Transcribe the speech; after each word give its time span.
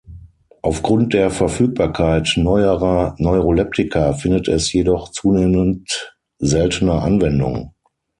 Aufgrund 0.63 1.13
der 1.13 1.29
Verfügbarkeit 1.29 2.27
neuerer 2.35 3.13
Neuroleptika 3.19 4.13
findet 4.13 4.47
es 4.47 4.73
jedoch 4.73 5.11
zunehmend 5.11 6.15
seltener 6.39 7.03
Anwendung. 7.03 7.75